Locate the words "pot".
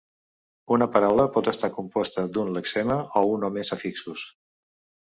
1.35-1.51